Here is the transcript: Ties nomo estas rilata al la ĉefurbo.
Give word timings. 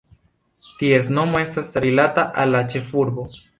Ties 0.83 1.09
nomo 1.17 1.43
estas 1.45 1.71
rilata 1.85 2.27
al 2.45 2.55
la 2.57 2.65
ĉefurbo. 2.75 3.31